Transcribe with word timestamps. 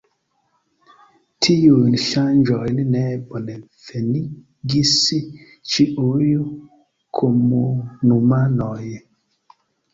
Tiujn 1.47 1.97
ŝanĝojn 2.03 2.79
ne 2.95 3.03
bonvenigis 3.35 4.97
ĉiuj 5.75 6.33
komunumanoj. 7.21 8.83